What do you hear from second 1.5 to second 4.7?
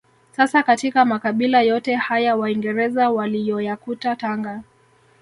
yote haya waingereza waliyoyakuta Tanga